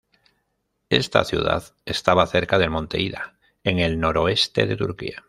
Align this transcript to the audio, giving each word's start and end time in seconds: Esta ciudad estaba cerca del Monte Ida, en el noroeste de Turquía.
Esta 0.89 1.23
ciudad 1.25 1.75
estaba 1.85 2.25
cerca 2.25 2.57
del 2.57 2.71
Monte 2.71 2.99
Ida, 2.99 3.37
en 3.63 3.77
el 3.77 3.99
noroeste 3.99 4.65
de 4.65 4.75
Turquía. 4.75 5.19